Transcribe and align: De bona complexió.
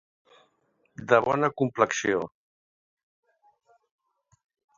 De 1.11 1.19
bona 1.27 1.49
complexió. 1.63 2.23